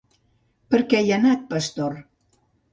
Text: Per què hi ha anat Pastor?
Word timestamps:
Per 0.75 0.79
què 0.95 1.03
hi 1.09 1.13
ha 1.13 1.21
anat 1.25 1.45
Pastor? 1.53 2.03